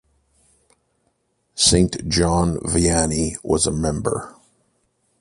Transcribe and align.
Saint 1.53 1.95
John 2.09 2.57
Vianney 2.63 3.37
was 3.43 3.67
a 3.67 3.71
member. 3.71 4.33